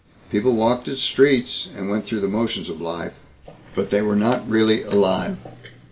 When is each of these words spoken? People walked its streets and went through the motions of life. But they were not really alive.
People 0.31 0.53
walked 0.55 0.87
its 0.87 1.03
streets 1.03 1.67
and 1.77 1.87
went 1.87 2.05
through 2.05 2.21
the 2.21 2.27
motions 2.27 2.69
of 2.69 2.81
life. 2.81 3.13
But 3.75 3.91
they 3.91 4.01
were 4.01 4.15
not 4.15 4.49
really 4.49 4.81
alive. 4.81 5.37